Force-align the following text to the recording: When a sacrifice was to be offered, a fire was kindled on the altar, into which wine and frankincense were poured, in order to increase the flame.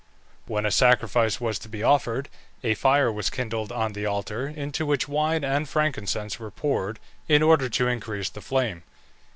When 0.47 0.65
a 0.65 0.71
sacrifice 0.71 1.39
was 1.39 1.59
to 1.59 1.69
be 1.69 1.83
offered, 1.83 2.27
a 2.63 2.73
fire 2.73 3.11
was 3.11 3.29
kindled 3.29 3.71
on 3.71 3.93
the 3.93 4.07
altar, 4.07 4.47
into 4.47 4.83
which 4.83 5.07
wine 5.07 5.43
and 5.43 5.69
frankincense 5.69 6.39
were 6.39 6.49
poured, 6.49 6.97
in 7.27 7.43
order 7.43 7.69
to 7.69 7.87
increase 7.87 8.29
the 8.31 8.41
flame. 8.41 8.81